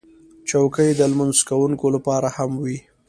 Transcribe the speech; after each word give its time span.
چوکۍ 0.49 0.89
د 0.95 1.01
لمونځ 1.11 1.37
کوونکو 1.49 1.85
لپاره 1.95 2.27
هم 2.37 2.51
وي. 2.63 2.77